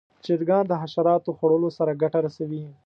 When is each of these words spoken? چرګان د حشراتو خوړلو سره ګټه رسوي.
چرګان 0.25 0.63
د 0.67 0.73
حشراتو 0.81 1.35
خوړلو 1.37 1.69
سره 1.77 1.97
ګټه 2.01 2.19
رسوي. 2.25 2.63